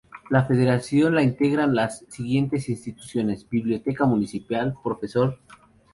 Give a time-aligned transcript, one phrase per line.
[0.31, 5.35] La Federación la integran las siguientes instituciones, Biblioteca Municipal "Prof.